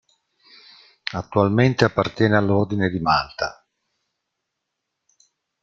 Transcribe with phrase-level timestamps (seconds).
[1.11, 3.63] Attualmente appartiene all'Ordine di Malta.